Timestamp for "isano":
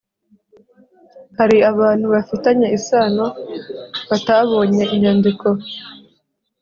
2.77-3.25